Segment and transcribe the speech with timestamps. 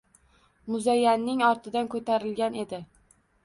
[0.75, 2.85] Muzayyanning ortidan ko’tarilgan edi.